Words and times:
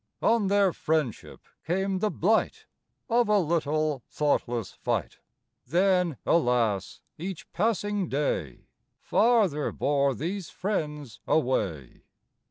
On 0.23 0.47
their 0.47 0.73
friendship 0.73 1.41
came 1.63 1.99
the 1.99 2.09
blight 2.09 2.65
Of 3.07 3.27
a 3.29 3.37
little 3.37 4.01
thoughtless 4.09 4.71
fight; 4.71 5.19
Then, 5.67 6.17
alas! 6.25 7.01
each 7.19 7.51
passing 7.53 8.09
day 8.09 8.65
Farther 8.99 9.71
bore 9.71 10.15
these 10.15 10.49
friends 10.49 11.19
away. 11.27 12.01